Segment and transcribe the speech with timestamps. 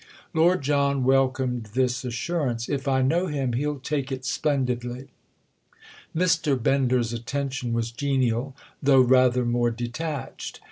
[0.33, 2.67] Lord John welcomed this assurance.
[2.67, 5.09] "If I know him he'll take it splendidly!"
[6.15, 6.57] Mr.
[6.59, 10.59] Bender's attention was genial, though rather more detached.